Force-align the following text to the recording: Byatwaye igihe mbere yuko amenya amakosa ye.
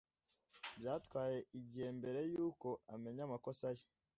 Byatwaye 0.79 1.37
igihe 1.59 1.89
mbere 1.99 2.19
yuko 2.33 2.67
amenya 2.93 3.21
amakosa 3.27 3.65
ye. 3.75 3.83